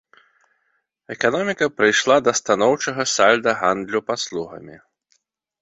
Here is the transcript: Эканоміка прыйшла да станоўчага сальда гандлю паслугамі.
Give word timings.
Эканоміка 1.15 1.67
прыйшла 1.81 2.17
да 2.29 2.33
станоўчага 2.41 3.07
сальда 3.15 3.55
гандлю 3.63 3.99
паслугамі. 4.09 4.75